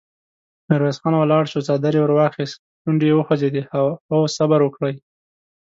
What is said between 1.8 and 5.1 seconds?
يې ور واخيست، شونډې يې وخوځېدې: هو! صبر وکړئ!